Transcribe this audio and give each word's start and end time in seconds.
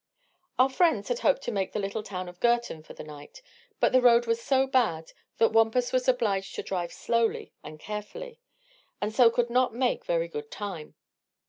Our 0.57 0.71
friends 0.71 1.09
had 1.09 1.19
hoped 1.19 1.43
to 1.43 1.51
make 1.51 1.73
the 1.73 1.79
little 1.79 2.01
town 2.01 2.27
of 2.27 2.39
Gerton 2.39 2.81
for 2.81 2.93
the 2.95 3.03
night, 3.03 3.43
but 3.79 3.91
the 3.91 4.01
road 4.01 4.25
was 4.25 4.41
so 4.41 4.65
bad 4.65 5.11
that 5.37 5.53
Wampus 5.53 5.93
was 5.93 6.07
obliged 6.07 6.55
to 6.55 6.63
drive 6.63 6.91
slowly 6.91 7.53
and 7.63 7.79
carefully, 7.79 8.39
and 8.99 9.13
so 9.13 9.29
could 9.29 9.51
not 9.51 9.75
make 9.75 10.03
very 10.03 10.27
good 10.27 10.49
time. 10.49 10.95